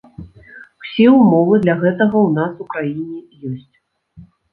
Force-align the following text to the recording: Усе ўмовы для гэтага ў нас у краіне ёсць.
Усе 0.83 1.03
ўмовы 1.17 1.53
для 1.65 1.75
гэтага 1.83 2.17
ў 2.27 2.29
нас 2.37 2.53
у 2.65 2.67
краіне 2.73 3.19
ёсць. 3.51 3.75